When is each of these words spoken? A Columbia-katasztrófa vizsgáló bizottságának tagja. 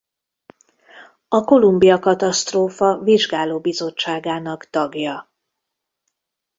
A 1.27 1.41
Columbia-katasztrófa 1.43 2.97
vizsgáló 2.97 3.59
bizottságának 3.59 4.69
tagja. 4.69 5.33